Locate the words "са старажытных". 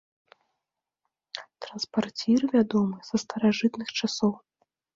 3.11-3.87